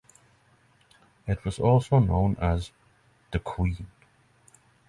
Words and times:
It 1.27 1.45
also 1.59 1.97
was 1.99 2.07
known 2.07 2.35
as 2.39 2.71
The 3.29 3.37
Queen. 3.37 3.85